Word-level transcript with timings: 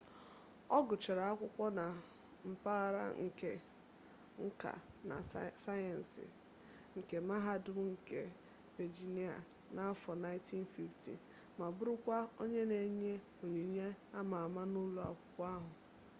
ọ 0.75 0.77
gụchara 0.87 1.23
akwụkwọ 1.31 1.65
na 1.79 1.85
mpaghara 2.49 3.03
nke 3.23 3.51
nka 4.45 4.71
na 5.07 5.15
sayensị 5.63 6.25
nke 6.97 7.17
mahadum 7.29 7.79
nke 7.93 8.19
vejinia 8.75 9.35
n'afo 9.75 10.11
1950 10.23 11.57
ma 11.59 11.67
bụrụkwa 11.75 12.17
onye 12.41 12.61
na 12.71 12.77
enye 12.87 13.13
onyinye 13.43 13.87
ama 14.19 14.35
ama 14.47 14.61
n'ụlọ 14.71 15.01
akwụkwọ 15.11 15.43
ahụ 15.55 15.71